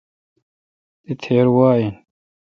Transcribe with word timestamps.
تی 1.03 1.11
تھیر 1.21 1.45
وا 1.55 1.69
این۔ 1.77 1.93